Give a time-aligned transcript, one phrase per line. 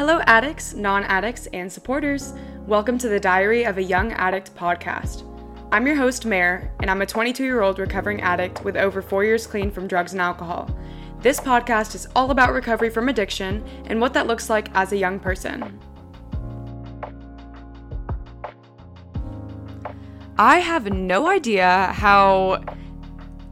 [0.00, 2.32] Hello, addicts, non addicts, and supporters.
[2.66, 5.24] Welcome to the Diary of a Young Addict podcast.
[5.72, 9.24] I'm your host, Mare, and I'm a 22 year old recovering addict with over four
[9.24, 10.74] years clean from drugs and alcohol.
[11.20, 14.96] This podcast is all about recovery from addiction and what that looks like as a
[14.96, 15.78] young person.
[20.38, 22.64] I have no idea how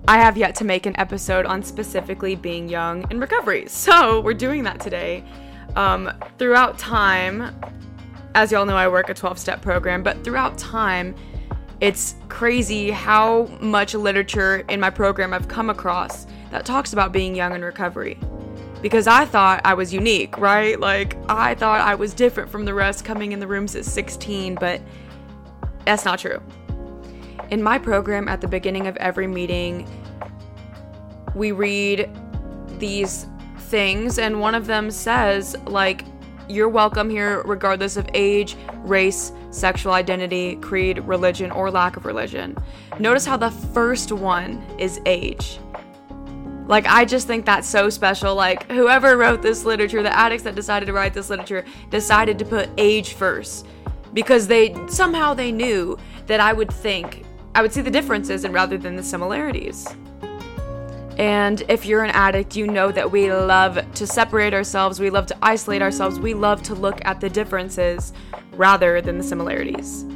[0.09, 3.67] I have yet to make an episode on specifically being young in recovery.
[3.69, 5.27] So we're doing that today.
[5.77, 7.55] Um, throughout time,
[8.35, 11.15] as y'all know, I work a 12 step program, but throughout time,
[11.81, 17.35] it's crazy how much literature in my program I've come across that talks about being
[17.35, 18.19] young in recovery.
[18.83, 20.79] Because I thought I was unique, right?
[20.79, 24.55] Like, I thought I was different from the rest coming in the rooms at 16,
[24.55, 24.81] but
[25.85, 26.41] that's not true.
[27.51, 29.89] In my program, at the beginning of every meeting,
[31.35, 32.09] we read
[32.79, 33.27] these
[33.69, 36.05] things, and one of them says, like,
[36.49, 42.57] you're welcome here regardless of age, race, sexual identity, creed, religion, or lack of religion.
[42.99, 45.59] Notice how the first one is age.
[46.67, 48.35] Like, I just think that's so special.
[48.35, 52.45] Like, whoever wrote this literature, the addicts that decided to write this literature, decided to
[52.45, 53.67] put age first
[54.15, 58.55] because they somehow they knew that I would think, I would see the differences and
[58.55, 59.87] rather than the similarities.
[61.19, 65.27] And if you're an addict, you know that we love to separate ourselves, we love
[65.27, 68.13] to isolate ourselves, we love to look at the differences
[68.53, 70.07] rather than the similarities.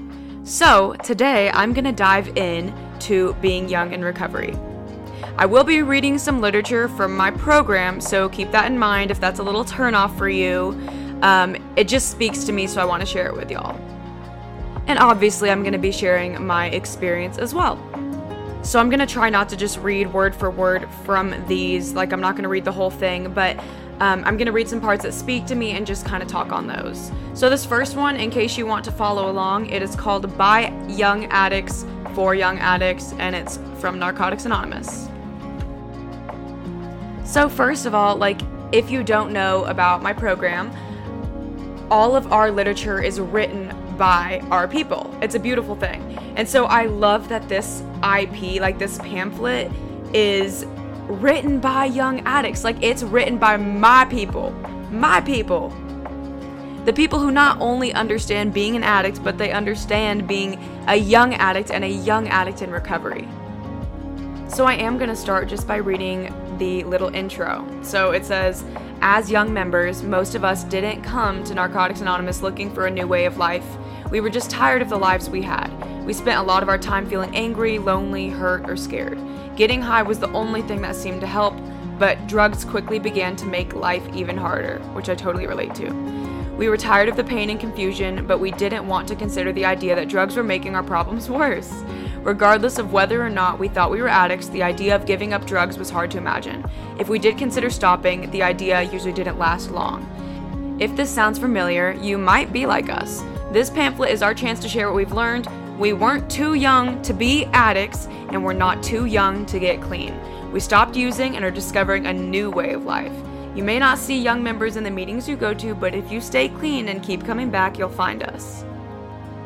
[0.45, 4.55] So, today I'm going to dive in to being young in recovery.
[5.39, 9.19] I will be reading some literature from my program, so keep that in mind if
[9.19, 10.79] that's a little turnoff for you.
[11.23, 13.77] Um, it just speaks to me, so I want to share it with y'all.
[14.87, 17.77] And obviously, I'm going to be sharing my experience as well.
[18.63, 21.95] So I'm gonna try not to just read word for word from these.
[21.95, 23.59] Like, I'm not gonna read the whole thing, but
[23.99, 26.53] um, I'm gonna read some parts that speak to me and just kind of talk
[26.53, 27.11] on those.
[27.35, 30.73] So, this first one, in case you want to follow along, it is called By
[30.87, 35.09] Young Addicts for Young Addicts, and it's from Narcotics Anonymous.
[37.25, 40.71] So, first of all, like, if you don't know about my program,
[41.91, 43.71] all of our literature is written
[44.03, 45.17] by our people.
[45.23, 46.19] It's a beautiful thing.
[46.35, 49.71] And so I love that this IP, like this pamphlet,
[50.13, 50.67] is
[51.07, 52.65] written by young addicts.
[52.65, 54.51] Like it's written by my people.
[54.91, 55.69] My people.
[56.85, 60.59] The people who not only understand being an addict, but they understand being
[60.89, 63.29] a young addict and a young addict in recovery.
[64.49, 67.65] So I am going to start just by reading the little intro.
[67.83, 68.65] So it says,
[69.01, 73.07] as young members, most of us didn't come to Narcotics Anonymous looking for a new
[73.07, 73.65] way of life.
[74.13, 75.71] We were just tired of the lives we had.
[76.05, 79.19] We spent a lot of our time feeling angry, lonely, hurt, or scared.
[79.57, 81.55] Getting high was the only thing that seemed to help,
[81.99, 85.91] but drugs quickly began to make life even harder, which I totally relate to.
[86.59, 89.65] We were tired of the pain and confusion, but we didn't want to consider the
[89.65, 91.73] idea that drugs were making our problems worse.
[92.21, 95.47] Regardless of whether or not we thought we were addicts, the idea of giving up
[95.47, 96.63] drugs was hard to imagine.
[96.99, 100.07] If we did consider stopping, the idea usually didn't last long.
[100.79, 103.25] If this sounds familiar, you might be like us.
[103.53, 105.47] This pamphlet is our chance to share what we've learned.
[105.79, 110.19] We weren't too young to be addicts, and we're not too young to get clean.
[110.51, 113.13] We stopped using and are discovering a new way of life.
[113.55, 116.19] You may not see young members in the meetings you go to, but if you
[116.19, 118.65] stay clean and keep coming back, you'll find us.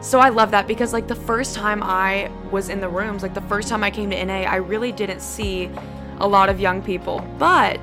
[0.00, 3.34] So I love that because, like, the first time I was in the rooms, like,
[3.34, 5.68] the first time I came to NA, I really didn't see
[6.20, 7.28] a lot of young people.
[7.40, 7.80] But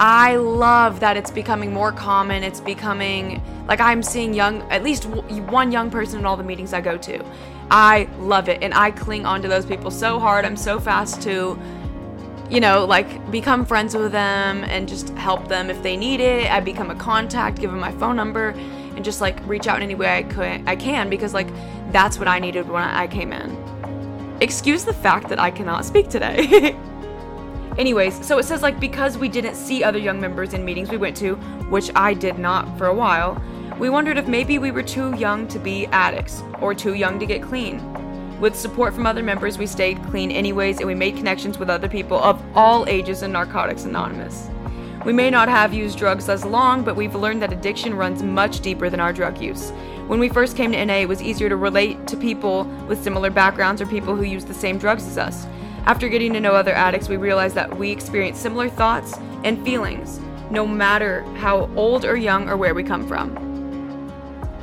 [0.00, 2.42] I love that it's becoming more common.
[2.42, 6.72] It's becoming like I'm seeing young, at least one young person in all the meetings
[6.72, 7.22] I go to.
[7.70, 8.62] I love it.
[8.62, 10.46] And I cling onto those people so hard.
[10.46, 11.60] I'm so fast to,
[12.48, 16.50] you know, like become friends with them and just help them if they need it.
[16.50, 18.54] I become a contact, give them my phone number,
[18.96, 21.48] and just like reach out in any way I, could, I can because like
[21.92, 23.54] that's what I needed when I came in.
[24.40, 26.74] Excuse the fact that I cannot speak today.
[27.80, 30.98] Anyways, so it says like because we didn't see other young members in meetings we
[30.98, 31.36] went to,
[31.70, 33.42] which I did not for a while,
[33.78, 37.24] we wondered if maybe we were too young to be addicts or too young to
[37.24, 37.80] get clean.
[38.38, 41.88] With support from other members, we stayed clean anyways and we made connections with other
[41.88, 44.50] people of all ages in Narcotics Anonymous.
[45.06, 48.60] We may not have used drugs as long, but we've learned that addiction runs much
[48.60, 49.70] deeper than our drug use.
[50.06, 53.30] When we first came to NA, it was easier to relate to people with similar
[53.30, 55.46] backgrounds or people who use the same drugs as us.
[55.86, 60.20] After getting to know other addicts, we realized that we experience similar thoughts and feelings,
[60.50, 63.36] no matter how old or young or where we come from.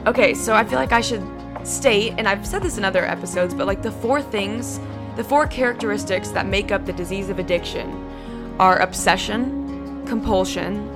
[0.05, 1.25] Okay, so I feel like I should
[1.63, 4.79] state, and I've said this in other episodes, but like the four things,
[5.15, 10.87] the four characteristics that make up the disease of addiction are obsession, compulsion,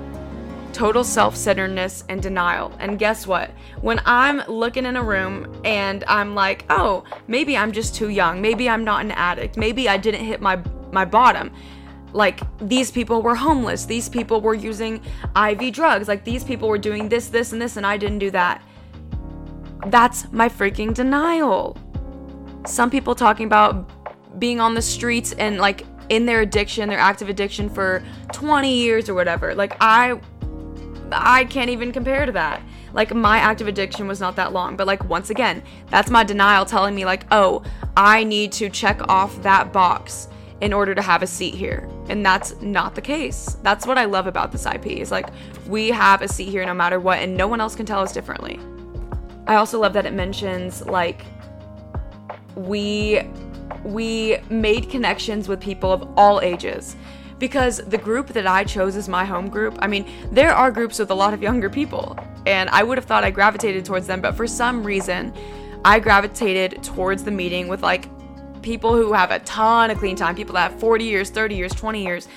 [0.72, 2.74] total self centeredness and denial.
[2.80, 3.52] And guess what?
[3.82, 8.42] When I'm looking in a room and I'm like, oh, maybe I'm just too young.
[8.42, 9.58] Maybe I'm not an addict.
[9.58, 11.52] Maybe I didn't hit my, my bottom.
[12.14, 13.86] Like, these people were homeless.
[13.86, 15.02] These people were using
[15.36, 16.08] IV drugs.
[16.08, 18.62] Like, these people were doing this, this, and this, and I didn't do that.
[19.88, 21.78] That's my freaking denial.
[22.66, 23.90] Some people talking about
[24.40, 28.04] being on the streets and like in their addiction, their active addiction for
[28.34, 29.56] 20 years or whatever.
[29.56, 30.20] Like I
[31.14, 32.62] I can't even compare to that.
[32.94, 36.66] Like my active addiction was not that long, but like once again, that's my denial
[36.66, 37.64] telling me like, "Oh,
[37.96, 40.28] I need to check off that box
[40.60, 43.58] in order to have a seat here." And that's not the case.
[43.64, 44.88] That's what I love about this IP.
[44.88, 45.30] Is like
[45.68, 48.12] we have a seat here no matter what and no one else can tell us
[48.12, 48.60] differently.
[49.48, 51.26] I also love that it mentions like
[52.56, 53.22] we
[53.84, 56.96] we made connections with people of all ages
[57.42, 61.00] because the group that I chose as my home group, I mean, there are groups
[61.00, 62.16] with a lot of younger people,
[62.46, 65.34] and I would have thought I gravitated towards them, but for some reason,
[65.84, 68.08] I gravitated towards the meeting with like
[68.62, 71.74] people who have a ton of clean time, people that have 40 years, 30 years,
[71.74, 72.28] 20 years.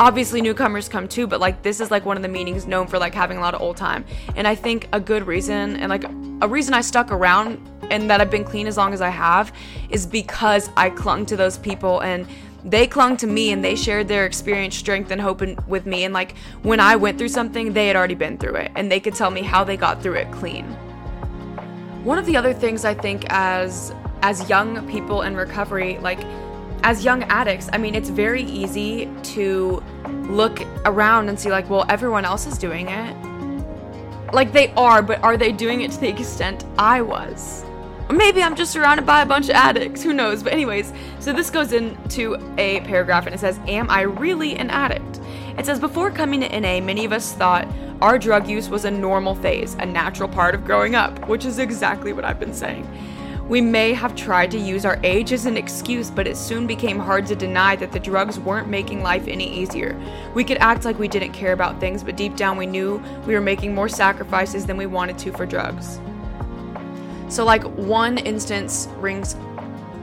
[0.00, 2.98] Obviously, newcomers come too, but like this is like one of the meetings known for
[2.98, 4.04] like having a lot of old time.
[4.34, 6.04] And I think a good reason and like
[6.42, 9.52] a reason I stuck around and that I've been clean as long as I have
[9.90, 12.26] is because I clung to those people and
[12.64, 16.04] they clung to me and they shared their experience, strength, and hope in, with me.
[16.04, 19.00] And like when I went through something, they had already been through it and they
[19.00, 20.64] could tell me how they got through it clean.
[22.04, 26.20] One of the other things I think as as young people in recovery, like
[26.82, 29.82] as young addicts, I mean, it's very easy to
[30.28, 33.14] look around and see like, well, everyone else is doing it.
[34.32, 37.64] Like they are, but are they doing it to the extent I was?
[38.10, 40.02] Maybe I'm just surrounded by a bunch of addicts.
[40.02, 40.42] Who knows?
[40.42, 44.70] But, anyways, so this goes into a paragraph and it says, Am I really an
[44.70, 45.20] addict?
[45.58, 47.68] It says, Before coming to NA, many of us thought
[48.02, 51.58] our drug use was a normal phase, a natural part of growing up, which is
[51.58, 52.88] exactly what I've been saying.
[53.48, 56.98] We may have tried to use our age as an excuse, but it soon became
[56.98, 60.00] hard to deny that the drugs weren't making life any easier.
[60.34, 63.34] We could act like we didn't care about things, but deep down we knew we
[63.34, 66.00] were making more sacrifices than we wanted to for drugs.
[67.34, 69.34] So, like, one instance rings,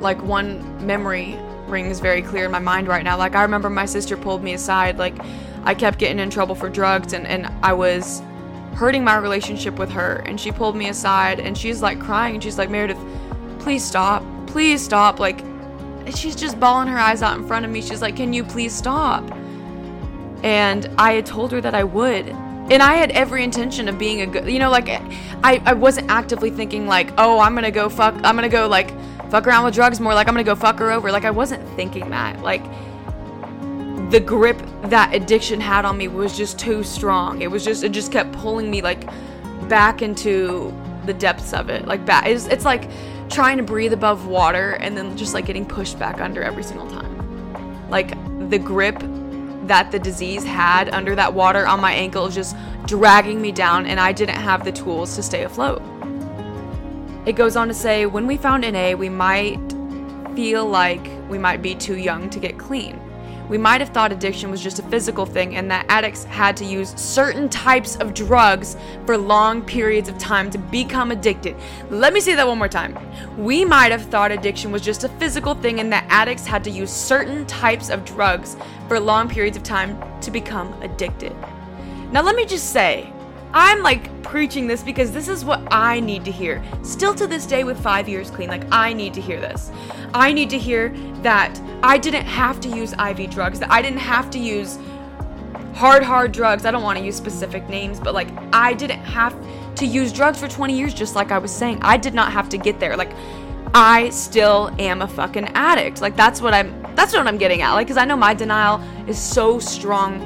[0.02, 1.38] like, one memory
[1.68, 3.18] rings very clear in my mind right now.
[3.18, 4.98] Like, I remember my sister pulled me aside.
[4.98, 5.16] Like,
[5.64, 8.22] I kept getting in trouble for drugs, and, and I was
[8.74, 10.22] hurting my relationship with her.
[10.26, 13.00] And she pulled me aside, and she's like crying, and she's like, Meredith,
[13.60, 14.26] please stop.
[14.48, 15.22] Please stop.
[15.22, 15.42] Like,
[16.14, 17.82] she's just bawling her eyes out in front of me.
[17.82, 19.24] She's like, Can you please stop?
[20.44, 22.36] And I had told her that I would
[22.72, 26.10] and I had every intention of being a good, you know, like I, I wasn't
[26.10, 28.94] actively thinking like, oh, I'm gonna go fuck, I'm gonna go like
[29.30, 31.12] fuck around with drugs more, like I'm gonna go fuck her over.
[31.12, 32.42] Like I wasn't thinking that.
[32.42, 32.64] Like
[34.10, 37.42] the grip that addiction had on me was just too strong.
[37.42, 39.06] It was just, it just kept pulling me like
[39.68, 40.74] back into
[41.06, 41.86] the depths of it.
[41.88, 42.90] Like back, it's, it's like
[43.30, 46.90] trying to breathe above water and then just like getting pushed back under every single
[46.90, 47.90] time.
[47.90, 48.12] Like
[48.50, 49.04] the grip
[49.64, 52.56] that the disease had under that water on my ankle just
[52.86, 55.82] dragging me down, and I didn't have the tools to stay afloat.
[57.26, 59.60] It goes on to say when we found NA, we might
[60.36, 63.00] feel like we might be too young to get clean.
[63.52, 66.64] We might have thought addiction was just a physical thing and that addicts had to
[66.64, 71.58] use certain types of drugs for long periods of time to become addicted.
[71.90, 72.98] Let me say that one more time.
[73.38, 76.72] We might have thought addiction was just a physical thing and that addicts had to
[76.72, 78.56] use certain types of drugs
[78.88, 81.36] for long periods of time to become addicted.
[82.14, 83.12] Now, let me just say,
[83.54, 86.64] I'm like preaching this because this is what I need to hear.
[86.84, 89.72] Still to this day, with five years clean, like I need to hear this.
[90.14, 90.90] I need to hear
[91.22, 94.80] that I didn't have to use IV drugs, that I didn't have to use
[95.74, 96.66] hard, hard drugs.
[96.66, 99.36] I don't want to use specific names, but like I didn't have
[99.76, 101.80] to use drugs for 20 years, just like I was saying.
[101.82, 102.96] I did not have to get there.
[102.96, 103.12] Like
[103.74, 106.02] I still am a fucking addict.
[106.02, 107.74] Like that's what I'm that's what I'm getting at.
[107.74, 110.20] Like cuz I know my denial is so strong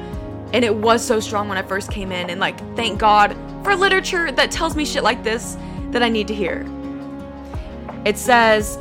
[0.56, 3.76] and it was so strong when I first came in and like thank God for
[3.76, 5.58] literature that tells me shit like this
[5.90, 6.66] that I need to hear.
[8.06, 8.78] It says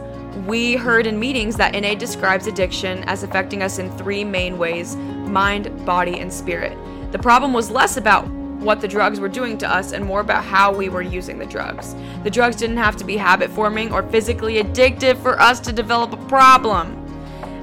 [0.47, 4.95] we heard in meetings that NA describes addiction as affecting us in three main ways
[4.95, 6.77] mind, body, and spirit.
[7.11, 10.45] The problem was less about what the drugs were doing to us and more about
[10.45, 11.93] how we were using the drugs.
[12.23, 16.13] The drugs didn't have to be habit forming or physically addictive for us to develop
[16.13, 17.04] a problem.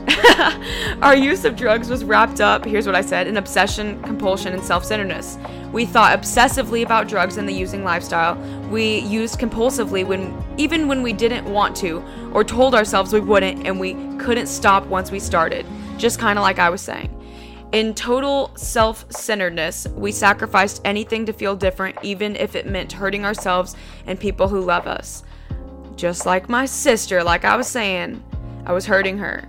[1.03, 4.63] Our use of drugs was wrapped up, here's what I said, in obsession, compulsion, and
[4.63, 5.39] self centeredness.
[5.73, 8.37] We thought obsessively about drugs and the using lifestyle.
[8.69, 13.67] We used compulsively when even when we didn't want to, or told ourselves we wouldn't,
[13.67, 15.67] and we couldn't stop once we started.
[15.99, 17.19] Just kind of like I was saying.
[17.73, 23.25] In total self centeredness, we sacrificed anything to feel different, even if it meant hurting
[23.25, 25.23] ourselves and people who love us.
[25.97, 28.23] Just like my sister, like I was saying,
[28.67, 29.49] I was hurting her.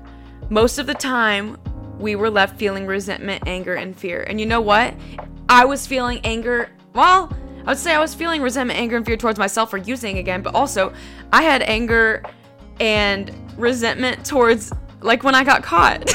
[0.54, 1.58] Most of the time,
[1.98, 4.22] we were left feeling resentment, anger, and fear.
[4.22, 4.94] And you know what?
[5.50, 6.70] I was feeling anger.
[6.94, 10.20] Well, I would say I was feeling resentment, anger, and fear towards myself for using
[10.20, 10.94] again, but also
[11.32, 12.22] I had anger
[12.80, 16.06] and resentment towards like when I got caught.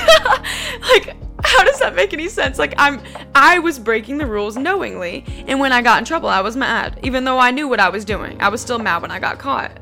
[0.83, 2.61] like how does that make any sense?
[2.61, 3.03] Like I'm
[3.35, 7.01] I was breaking the rules knowingly, and when I got in trouble, I was mad.
[7.03, 9.41] Even though I knew what I was doing, I was still mad when I got
[9.41, 9.73] caught.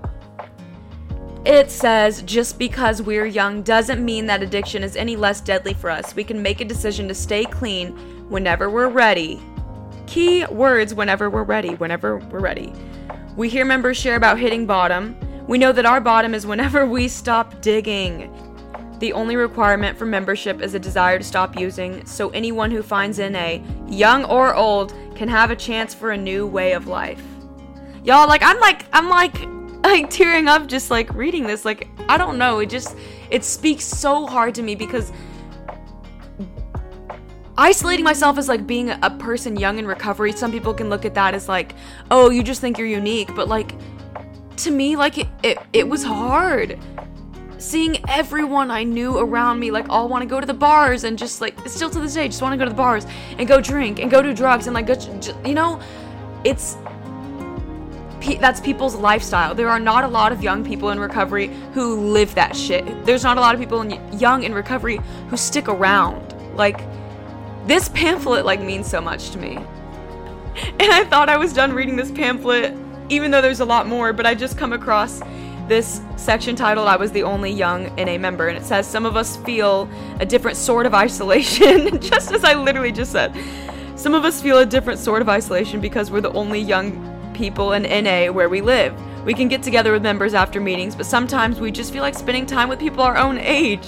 [1.46, 5.90] It says just because we're young doesn't mean that addiction is any less deadly for
[5.90, 6.16] us.
[6.16, 7.92] We can make a decision to stay clean
[8.28, 9.40] whenever we're ready.
[10.08, 12.72] Key words whenever we're ready, whenever we're ready.
[13.36, 15.16] We hear members share about hitting bottom.
[15.46, 18.28] We know that our bottom is whenever we stop digging.
[18.98, 23.20] The only requirement for membership is a desire to stop using, so anyone who finds
[23.20, 27.22] NA, young or old, can have a chance for a new way of life.
[28.02, 29.46] Y'all, like, I'm like, I'm like,
[29.90, 31.64] like tearing up just like reading this.
[31.64, 32.96] Like, I don't know, it just,
[33.30, 35.12] it speaks so hard to me because
[37.58, 41.14] isolating myself as like being a person young in recovery, some people can look at
[41.14, 41.74] that as like,
[42.10, 43.74] oh, you just think you're unique, but like,
[44.58, 46.78] to me, like, it, it, it was hard
[47.58, 51.18] seeing everyone I knew around me like all want to go to the bars and
[51.18, 53.06] just like still to this day just want to go to the bars
[53.38, 54.94] and go drink and go do drugs and like go,
[55.44, 55.80] you know
[56.44, 56.76] it's
[58.34, 59.54] that's people's lifestyle.
[59.54, 63.04] There are not a lot of young people in recovery who live that shit.
[63.04, 66.34] There's not a lot of people in young in recovery who stick around.
[66.56, 66.80] Like
[67.66, 69.58] this pamphlet like means so much to me.
[70.80, 72.74] And I thought I was done reading this pamphlet
[73.10, 75.20] even though there's a lot more, but I just come across
[75.68, 79.16] this section titled I was the only young NA member and it says some of
[79.16, 79.88] us feel
[80.20, 83.36] a different sort of isolation just as I literally just said.
[83.96, 87.74] Some of us feel a different sort of isolation because we're the only young people
[87.74, 88.94] in NA where we live.
[89.24, 92.46] We can get together with members after meetings, but sometimes we just feel like spending
[92.46, 93.86] time with people our own age.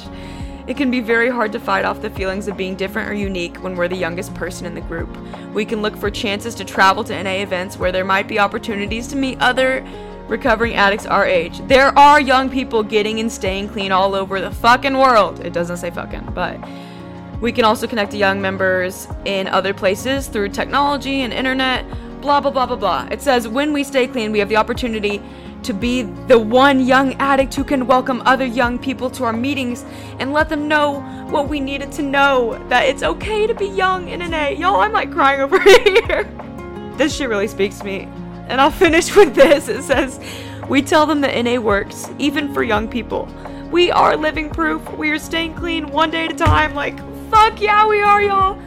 [0.66, 3.56] It can be very hard to fight off the feelings of being different or unique
[3.62, 5.08] when we're the youngest person in the group.
[5.54, 9.08] We can look for chances to travel to NA events where there might be opportunities
[9.08, 9.82] to meet other
[10.26, 11.66] recovering addicts our age.
[11.68, 15.40] There are young people getting and staying clean all over the fucking world.
[15.40, 16.60] It doesn't say fucking, but
[17.40, 21.86] we can also connect to young members in other places through technology and internet,
[22.20, 23.08] blah blah blah blah blah.
[23.10, 25.22] It says when we stay clean, we have the opportunity
[25.62, 29.84] to be the one young addict who can welcome other young people to our meetings
[30.18, 34.08] and let them know what we needed to know that it's okay to be young
[34.08, 34.48] in NA.
[34.48, 36.24] Y'all, I'm like crying over here.
[36.96, 38.08] this shit really speaks to me.
[38.48, 39.68] And I'll finish with this.
[39.68, 40.20] It says,
[40.68, 43.28] We tell them that NA works, even for young people.
[43.70, 44.88] We are living proof.
[44.94, 46.74] We are staying clean one day at a time.
[46.74, 46.98] Like,
[47.30, 48.58] fuck yeah, we are, y'all.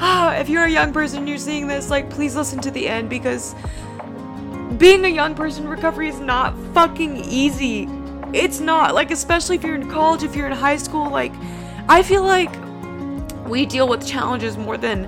[0.00, 3.10] If you're a young person and you're seeing this, like, please listen to the end
[3.10, 3.54] because
[4.78, 7.88] being a young person recovery is not fucking easy.
[8.32, 8.94] It's not.
[8.94, 11.32] Like, especially if you're in college, if you're in high school, like,
[11.88, 12.50] I feel like
[13.46, 15.04] we deal with challenges more than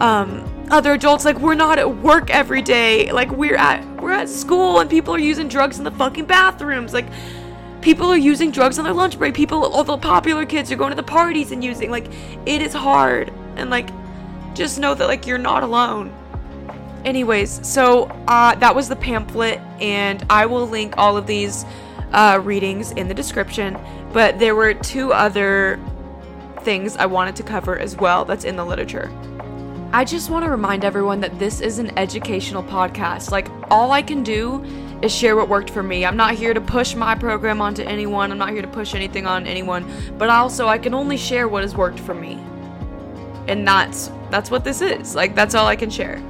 [0.00, 4.28] um, other adults like we're not at work every day like we're at we're at
[4.28, 7.06] school and people are using drugs in the fucking bathrooms like
[7.80, 10.90] people are using drugs on their lunch break people all the popular kids are going
[10.90, 12.06] to the parties and using like
[12.46, 13.90] it is hard and like
[14.54, 16.14] just know that like you're not alone
[17.04, 21.64] anyways so uh that was the pamphlet and i will link all of these
[22.12, 23.78] uh readings in the description
[24.12, 25.80] but there were two other
[26.62, 29.10] things i wanted to cover as well that's in the literature
[29.92, 33.32] I just want to remind everyone that this is an educational podcast.
[33.32, 34.64] Like, all I can do
[35.02, 36.06] is share what worked for me.
[36.06, 39.26] I'm not here to push my program onto anyone, I'm not here to push anything
[39.26, 42.34] on anyone, but also I can only share what has worked for me.
[43.48, 45.14] And that's that's what this is.
[45.14, 46.22] Like that's all I can share.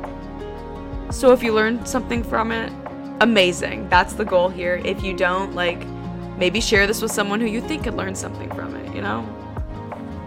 [1.11, 2.73] So if you learned something from it,
[3.21, 3.89] amazing.
[3.89, 4.81] That's the goal here.
[4.85, 5.85] If you don't, like
[6.37, 9.29] maybe share this with someone who you think could learn something from it, you know?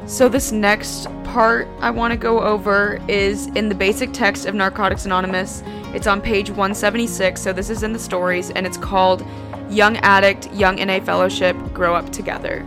[0.05, 4.53] So, this next part I want to go over is in the basic text of
[4.53, 5.63] Narcotics Anonymous.
[5.93, 9.25] It's on page 176, so this is in the stories, and it's called
[9.69, 12.65] Young Addict, Young NA Fellowship Grow Up Together.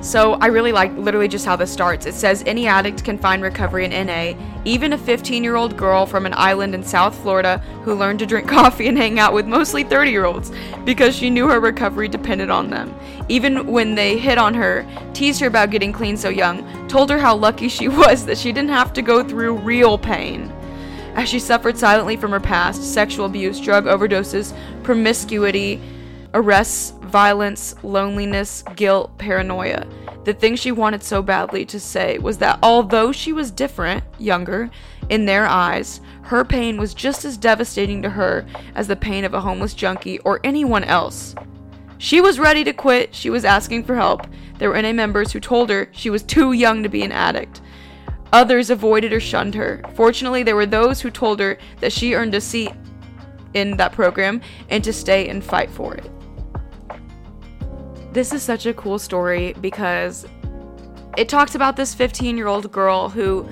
[0.00, 2.06] So I really like literally just how this starts.
[2.06, 4.32] It says any addict can find recovery in NA,
[4.64, 8.26] even a 15 year old girl from an island in South Florida who learned to
[8.26, 10.52] drink coffee and hang out with mostly 30 year olds
[10.86, 12.94] because she knew her recovery depended on them.
[13.28, 17.18] Even when they hit on her, teased her about getting clean so young, told her
[17.18, 20.50] how lucky she was that she didn't have to go through real pain.
[21.14, 25.78] As she suffered silently from her past, sexual abuse, drug overdoses, promiscuity,
[26.32, 29.86] arrests, violence, loneliness, guilt, paranoia.
[30.24, 34.70] The thing she wanted so badly to say was that although she was different, younger,
[35.08, 39.34] in their eyes, her pain was just as devastating to her as the pain of
[39.34, 41.34] a homeless junkie or anyone else.
[41.98, 44.26] She was ready to quit, she was asking for help.
[44.58, 47.60] There were NA members who told her she was too young to be an addict.
[48.32, 49.82] Others avoided or shunned her.
[49.94, 52.72] Fortunately, there were those who told her that she earned a seat
[53.54, 56.10] in that program and to stay and fight for it.
[58.12, 60.26] This is such a cool story because
[61.16, 63.48] it talks about this 15 year old girl who,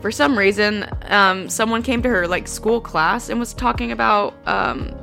[0.00, 4.34] for some reason, um, someone came to her like school class and was talking about
[4.46, 4.94] um,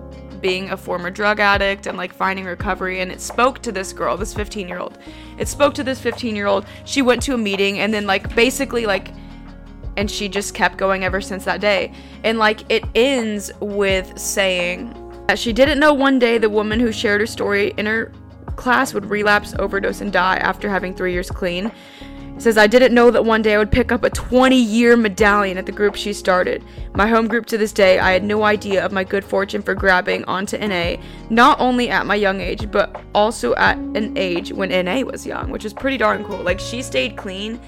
[0.42, 3.01] being a former drug addict and like finding recovery.
[3.01, 4.98] And it spoke to this girl this 15 year old
[5.38, 8.34] it spoke to this 15 year old she went to a meeting and then like
[8.36, 9.10] basically like
[9.98, 11.92] and she just kept going ever since that day.
[12.24, 14.94] And like it ends with saying
[15.27, 18.12] that she didn't know one day the woman who shared her story in her
[18.58, 21.72] class would relapse overdose and die after having three years clean
[22.40, 25.58] says, I didn't know that one day I would pick up a 20 year medallion
[25.58, 26.64] at the group she started.
[26.94, 29.74] My home group to this day, I had no idea of my good fortune for
[29.74, 30.98] grabbing onto NA,
[31.30, 35.50] not only at my young age, but also at an age when NA was young,
[35.50, 36.42] which is pretty darn cool.
[36.42, 37.60] Like, she stayed clean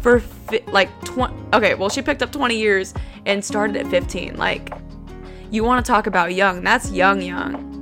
[0.00, 1.34] for fi- like 20.
[1.54, 2.94] Okay, well, she picked up 20 years
[3.26, 4.36] and started at 15.
[4.36, 4.72] Like,
[5.50, 7.75] you want to talk about young, that's young, young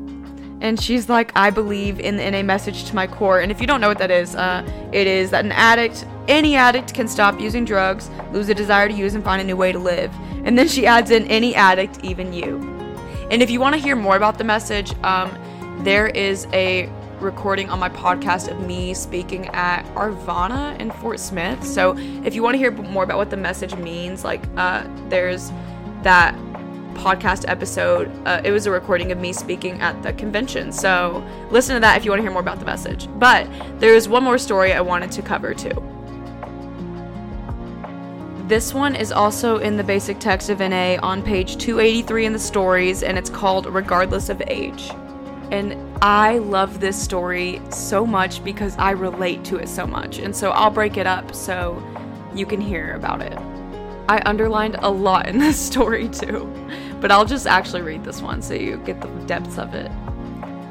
[0.65, 3.41] and she's like, I believe in the NA message to my core.
[3.41, 6.57] And if you don't know what that is, uh, it is that an addict, any
[6.57, 9.73] addict, can stop using drugs, lose a desire to use, and find a new way
[9.73, 10.11] to live.
[10.45, 12.57] And then she adds in any addict, even you.
[13.31, 15.31] And if you want to hear more about the message, um,
[15.85, 16.89] there is a
[17.21, 21.63] recording on my podcast of me speaking at Arvana in Fort Smith.
[21.63, 21.95] So
[22.25, 25.53] if you want to hear more about what the message means, like uh, there's
[26.05, 26.35] that
[26.95, 28.11] podcast episode.
[28.27, 30.73] Uh, it was a recording of me speaking at the convention.
[30.73, 33.09] So listen to that if you want to hear more about the message.
[33.19, 33.49] But
[33.81, 35.73] there is one more story I wanted to cover too.
[38.47, 42.39] This one is also in the basic text of NA on page 283 in the
[42.39, 44.91] stories, and it's called Regardless of Age.
[45.51, 50.19] And I love this story so much because I relate to it so much.
[50.19, 51.83] And so I'll break it up so
[52.35, 53.39] you can hear about it.
[54.09, 56.53] I underlined a lot in this story too,
[57.05, 59.93] but I'll just actually read this one so you get the depths of it.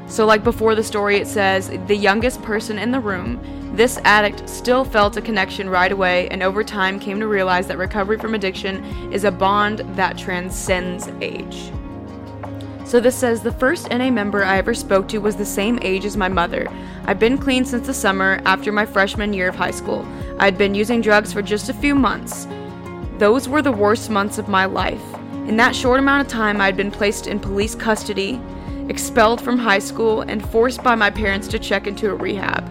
[0.08, 3.38] So, like before the story, it says the youngest person in the room,
[3.76, 7.78] this addict still felt a connection right away and over time came to realize that
[7.78, 11.70] recovery from addiction is a bond that transcends age.
[12.84, 16.04] So this says the first NA member I ever spoke to was the same age
[16.04, 16.66] as my mother.
[17.04, 20.04] I've been clean since the summer after my freshman year of high school.
[20.40, 22.48] I'd been using drugs for just a few months.
[23.18, 25.00] Those were the worst months of my life.
[25.46, 28.40] In that short amount of time, I had been placed in police custody,
[28.88, 32.66] expelled from high school, and forced by my parents to check into a rehab.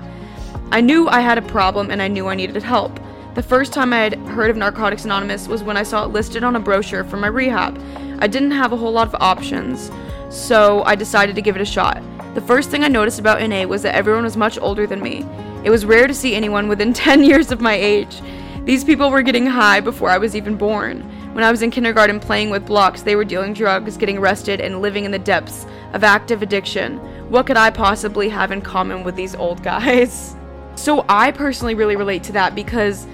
[0.72, 3.00] I knew I had a problem and I knew I needed help.
[3.36, 6.44] The first time I had heard of Narcotics Anonymous was when I saw it listed
[6.44, 7.80] on a brochure for my rehab.
[8.20, 9.92] I didn't have a whole lot of options,
[10.32, 12.02] so I decided to give it a shot.
[12.34, 15.24] The first thing I noticed about NA was that everyone was much older than me.
[15.64, 18.20] It was rare to see anyone within 10 years of my age.
[18.66, 21.08] These people were getting high before I was even born.
[21.34, 24.82] When I was in kindergarten playing with blocks, they were dealing drugs, getting arrested, and
[24.82, 26.98] living in the depths of active addiction.
[27.30, 30.36] What could I possibly have in common with these old guys?
[30.76, 33.06] So I personally really relate to that because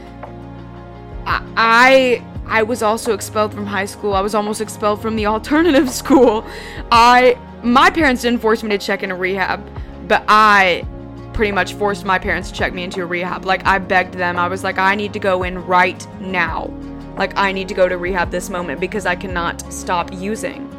[1.26, 4.14] I I was also expelled from high school.
[4.14, 6.46] I was almost expelled from the alternative school.
[6.90, 9.62] I my parents didn't force me to check in a rehab,
[10.08, 10.88] but I
[11.34, 13.46] pretty much forced my parents to check me into a rehab.
[13.46, 14.38] Like, I begged them.
[14.38, 16.70] I was like, I need to go in right now.
[17.20, 20.74] Like, I need to go to rehab this moment because I cannot stop using.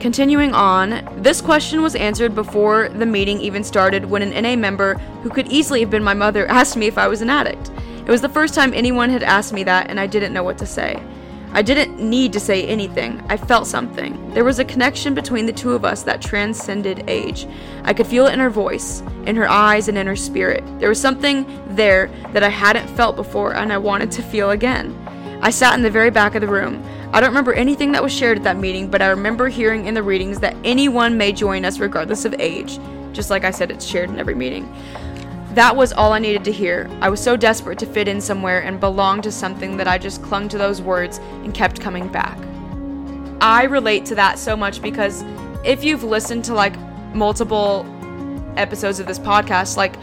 [0.00, 4.94] Continuing on, this question was answered before the meeting even started when an NA member,
[5.22, 7.70] who could easily have been my mother, asked me if I was an addict.
[7.98, 10.56] It was the first time anyone had asked me that, and I didn't know what
[10.58, 10.98] to say.
[11.52, 13.22] I didn't need to say anything.
[13.28, 14.32] I felt something.
[14.32, 17.46] There was a connection between the two of us that transcended age.
[17.84, 20.64] I could feel it in her voice, in her eyes, and in her spirit.
[20.80, 24.98] There was something there that I hadn't felt before and I wanted to feel again.
[25.44, 26.82] I sat in the very back of the room.
[27.12, 29.92] I don't remember anything that was shared at that meeting, but I remember hearing in
[29.92, 32.78] the readings that anyone may join us regardless of age.
[33.12, 34.74] Just like I said, it's shared in every meeting.
[35.50, 36.90] That was all I needed to hear.
[37.02, 40.22] I was so desperate to fit in somewhere and belong to something that I just
[40.22, 42.38] clung to those words and kept coming back.
[43.42, 45.26] I relate to that so much because
[45.62, 46.74] if you've listened to like
[47.14, 47.84] multiple
[48.56, 49.96] episodes of this podcast, like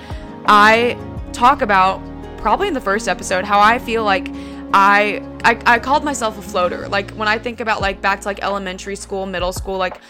[0.46, 1.00] I
[1.34, 2.00] talk about
[2.38, 4.28] probably in the first episode how I feel like
[4.74, 6.88] I, I I called myself a floater.
[6.88, 10.02] Like when I think about like back to like elementary school, middle school, like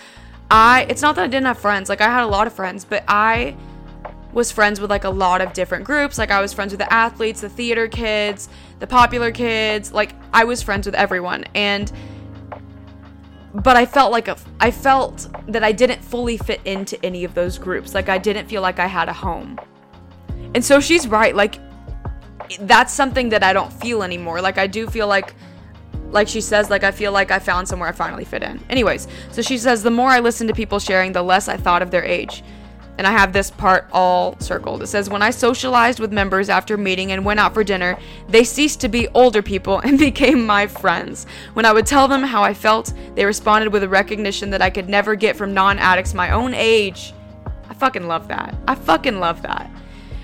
[0.52, 1.90] I it's not that I didn't have friends.
[1.90, 3.56] Like I had a lot of friends, but I
[4.34, 6.18] was friends with like a lot of different groups.
[6.18, 9.92] Like I was friends with the athletes, the theater kids, the popular kids.
[9.92, 11.46] Like I was friends with everyone.
[11.56, 11.92] And
[13.54, 17.34] but I felt like a, I felt that I didn't fully fit into any of
[17.34, 17.94] those groups.
[17.94, 19.60] Like I didn't feel like I had a home.
[20.54, 21.36] And so she's right.
[21.36, 21.60] Like
[22.62, 24.42] that's something that I don't feel anymore.
[24.42, 25.34] Like I do feel like
[26.12, 28.60] like she says like I feel like I found somewhere I finally fit in.
[28.70, 31.82] Anyways, so she says the more I listened to people sharing, the less I thought
[31.82, 32.44] of their age
[33.02, 34.84] and I have this part all circled.
[34.84, 38.44] It says, When I socialized with members after meeting and went out for dinner, they
[38.44, 41.26] ceased to be older people and became my friends.
[41.54, 44.70] When I would tell them how I felt, they responded with a recognition that I
[44.70, 47.12] could never get from non addicts my own age.
[47.68, 48.54] I fucking love that.
[48.68, 49.71] I fucking love that.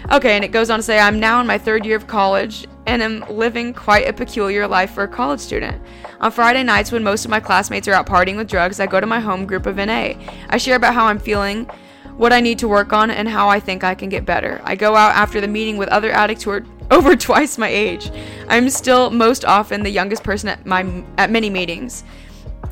[0.09, 2.65] Okay, and it goes on to say, I'm now in my third year of college
[2.85, 5.81] and am living quite a peculiar life for a college student.
[6.21, 9.01] On Friday nights, when most of my classmates are out partying with drugs, I go
[9.01, 10.13] to my home group of NA.
[10.49, 11.69] I share about how I'm feeling
[12.15, 14.59] what I need to work on, and how I think I can get better.
[14.63, 18.09] I go out after the meeting with other addicts who are over twice my age.
[18.47, 22.03] I'm still most often the youngest person at my at many meetings.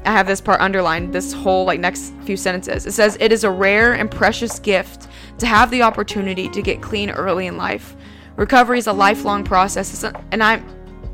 [0.05, 2.85] I have this part underlined, this whole like next few sentences.
[2.85, 5.07] It says it is a rare and precious gift
[5.39, 7.95] to have the opportunity to get clean early in life.
[8.35, 10.65] Recovery is a lifelong process and I'm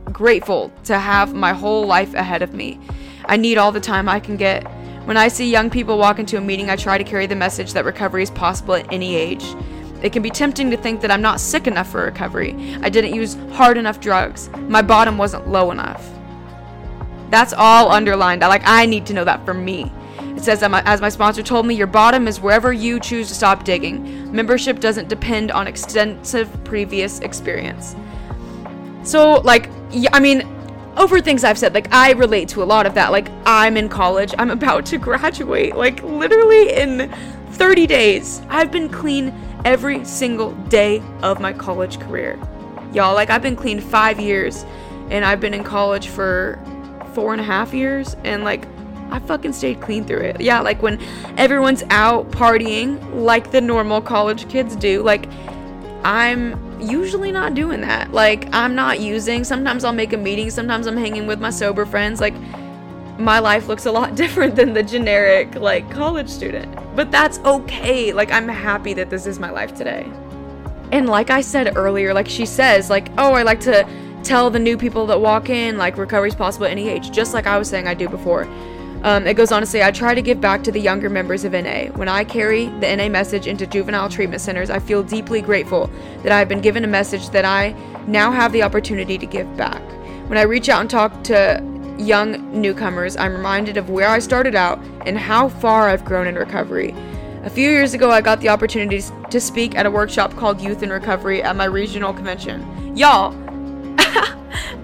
[0.06, 2.80] grateful to have my whole life ahead of me.
[3.26, 4.66] I need all the time I can get
[5.06, 7.74] when I see young people walk into a meeting, I try to carry the message
[7.74, 9.44] that recovery is possible at any age.
[10.04, 12.54] It can be tempting to think that I'm not sick enough for recovery.
[12.84, 14.50] I didn't use hard enough drugs.
[14.70, 16.08] My bottom wasn't low enough.
[17.32, 18.44] That's all underlined.
[18.44, 19.92] I like I need to know that for me.
[20.36, 23.36] It says that, as my sponsor told me, your bottom is wherever you choose to
[23.36, 24.32] stop digging.
[24.34, 27.96] Membership doesn't depend on extensive previous experience.
[29.04, 29.70] So like
[30.13, 30.48] I mean,
[30.98, 33.12] over things I've said, like I relate to a lot of that.
[33.12, 37.12] Like I'm in college, I'm about to graduate, like literally in
[37.52, 38.41] 30 days.
[38.50, 39.34] I've been clean
[39.65, 42.39] every single day of my college career.
[42.94, 44.65] Y'all, like I've been clean five years
[45.10, 46.60] and I've been in college for
[47.13, 48.65] four and a half years and like
[49.12, 50.41] I fucking stayed clean through it.
[50.41, 51.00] Yeah, like when
[51.38, 55.28] everyone's out partying like the normal college kids do, like
[56.04, 58.12] I'm usually not doing that.
[58.12, 59.43] Like, I'm not using.
[59.43, 62.19] Sometimes I'll make a meeting, sometimes I'm hanging with my sober friends.
[62.19, 62.34] Like,
[63.19, 66.76] my life looks a lot different than the generic, like, college student.
[66.95, 68.13] But that's okay.
[68.13, 70.10] Like, I'm happy that this is my life today.
[70.91, 73.88] And like I said earlier, like she says, like, oh, I like to
[74.24, 77.47] tell the new people that walk in, like, recovery's possible at any age, just like
[77.47, 78.47] I was saying I do before.
[79.04, 81.44] Um, it goes on to say, I try to give back to the younger members
[81.44, 81.86] of NA.
[81.96, 85.90] When I carry the NA message into juvenile treatment centers, I feel deeply grateful
[86.22, 87.72] that I have been given a message that I
[88.06, 89.82] now have the opportunity to give back.
[90.30, 91.64] When I reach out and talk to
[91.98, 96.36] young newcomers, I'm reminded of where I started out and how far I've grown in
[96.36, 96.96] recovery.
[97.44, 100.84] A few years ago, I got the opportunity to speak at a workshop called Youth
[100.84, 102.96] in Recovery at my regional convention.
[102.96, 103.34] Y'all,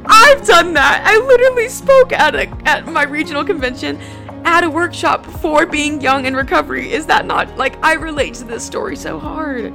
[0.06, 1.03] I've done that.
[1.06, 3.99] I literally spoke at a, at my regional convention
[4.45, 6.91] at a workshop for being young in recovery.
[6.91, 9.73] Is that not like I relate to this story so hard?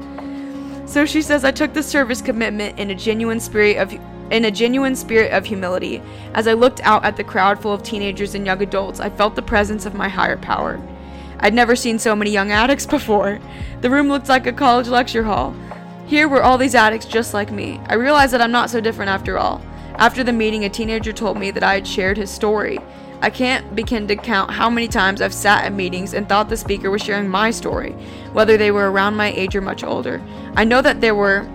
[0.89, 3.93] So she says I took the service commitment in a genuine spirit of
[4.31, 6.01] in a genuine spirit of humility.
[6.33, 9.37] As I looked out at the crowd full of teenagers and young adults, I felt
[9.37, 10.81] the presence of my higher power.
[11.39, 13.41] I'd never seen so many young addicts before.
[13.83, 15.55] The room looked like a college lecture hall.
[16.07, 17.81] Here were all these addicts just like me.
[17.87, 19.61] I realized that I'm not so different after all.
[19.97, 22.79] After the meeting, a teenager told me that I had shared his story.
[23.21, 26.57] I can't begin to count how many times I've sat at meetings and thought the
[26.57, 27.93] speaker was sharing my story,
[28.33, 30.21] whether they were around my age or much older.
[30.57, 31.49] I know that there were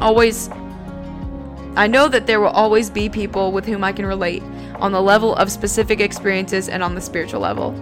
[0.00, 0.50] always
[1.76, 4.42] I know that there will always be people with whom I can relate
[4.80, 7.72] on the level of specific experiences and on the spiritual level.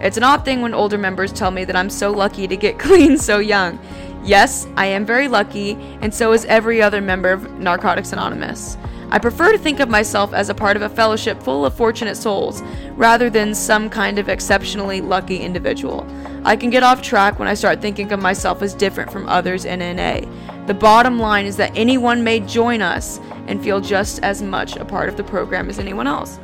[0.00, 2.78] It's an odd thing when older members tell me that I'm so lucky to get
[2.78, 3.78] clean so young.
[4.24, 8.78] Yes, I am very lucky, and so is every other member of Narcotics Anonymous.
[9.12, 12.16] I prefer to think of myself as a part of a fellowship full of fortunate
[12.16, 12.62] souls,
[12.96, 16.06] rather than some kind of exceptionally lucky individual.
[16.46, 19.66] I can get off track when I start thinking of myself as different from others
[19.66, 20.20] in NA.
[20.64, 24.84] The bottom line is that anyone may join us and feel just as much a
[24.84, 26.40] part of the program as anyone else.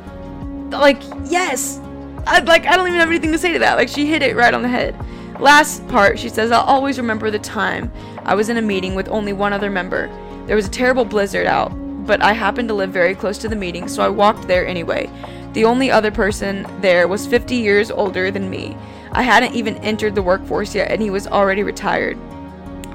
[0.69, 1.79] Like, yes!
[2.27, 3.77] I, like, I don't even have anything to say to that.
[3.77, 4.95] Like, she hit it right on the head.
[5.39, 7.91] Last part, she says, I'll always remember the time
[8.25, 10.07] I was in a meeting with only one other member.
[10.45, 11.78] There was a terrible blizzard out
[12.09, 15.07] but I happened to live very close to the meeting, so I walked there anyway.
[15.53, 18.75] The only other person there was 50 years older than me.
[19.11, 22.17] I hadn't even entered the workforce yet, and he was already retired.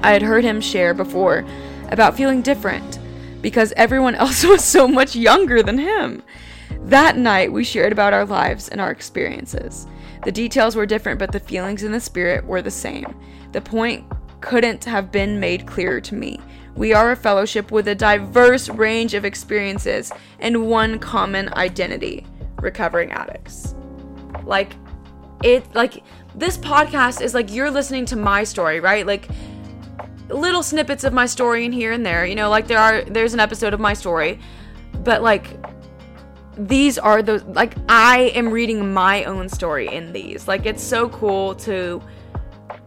[0.03, 1.45] I had heard him share before
[1.91, 2.99] about feeling different
[3.41, 6.21] because everyone else was so much younger than him.
[6.81, 9.87] That night, we shared about our lives and our experiences.
[10.25, 13.15] The details were different, but the feelings and the spirit were the same.
[13.53, 14.03] The point
[14.41, 16.41] couldn't have been made clearer to me.
[16.75, 22.25] We are a fellowship with a diverse range of experiences and one common identity
[22.57, 23.75] recovering addicts.
[24.43, 24.73] Like,
[25.43, 26.03] it, like,
[26.35, 29.05] this podcast is like you're listening to my story, right?
[29.05, 29.29] Like,
[30.29, 33.33] little snippets of my story in here and there, you know, like there are, there's
[33.33, 34.39] an episode of my story,
[35.03, 35.47] but like,
[36.57, 40.47] these are those, like I am reading my own story in these.
[40.47, 42.01] Like it's so cool to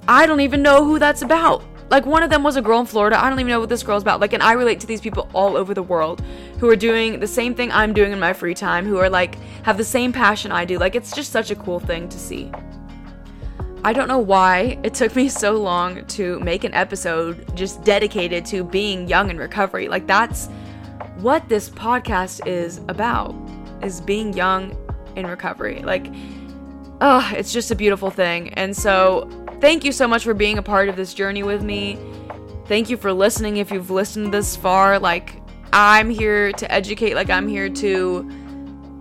[0.07, 1.63] I don't even know who that's about.
[1.91, 3.23] Like one of them was a girl in Florida.
[3.23, 4.21] I don't even know what this girl's about.
[4.21, 6.23] Like and I relate to these people all over the world
[6.59, 9.37] who are doing the same thing I'm doing in my free time, who are like
[9.63, 10.79] have the same passion I do.
[10.79, 12.53] Like it's just such a cool thing to see.
[13.85, 18.45] I don't know why it took me so long to make an episode just dedicated
[18.47, 19.89] to being young in recovery.
[19.89, 20.49] Like that's
[21.17, 23.35] what this podcast is about
[23.83, 24.77] is being young
[25.17, 25.81] in recovery.
[25.83, 26.07] Like
[27.01, 28.53] oh, it's just a beautiful thing.
[28.55, 31.99] And so Thank you so much for being a part of this journey with me.
[32.67, 35.01] Thank you for listening if you've listened this far.
[35.01, 35.43] Like,
[35.73, 38.31] I'm here to educate, like, I'm here to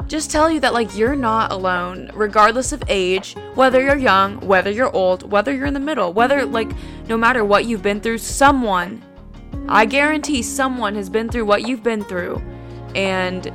[0.08, 4.72] just tell you that, like, you're not alone, regardless of age, whether you're young, whether
[4.72, 6.72] you're old, whether you're in the middle, whether, like,
[7.08, 9.04] no matter what you've been through, someone,
[9.70, 12.42] I guarantee someone has been through what you've been through
[12.96, 13.52] and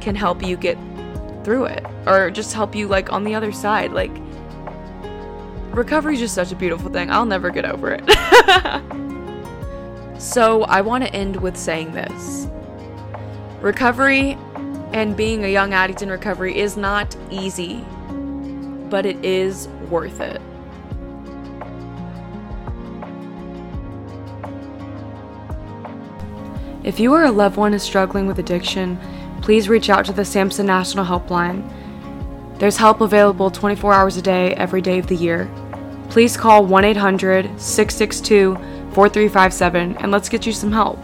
[0.00, 0.78] can help you get
[1.42, 3.92] through it or just help you, like, on the other side.
[3.92, 4.14] Like,
[5.74, 7.10] recovery is just such a beautiful thing.
[7.10, 8.04] I'll never get over it.
[10.20, 12.48] so, I want to end with saying this
[13.60, 14.38] recovery
[14.92, 17.84] and being a young addict in recovery is not easy,
[18.90, 20.40] but it is worth it.
[26.84, 28.98] If you or a loved one is struggling with addiction,
[29.40, 31.66] please reach out to the SAMHSA National Helpline.
[32.58, 35.50] There's help available 24 hours a day, every day of the year
[36.10, 38.54] please call 1 800 662
[38.94, 40.98] 4357 and let's get you some help.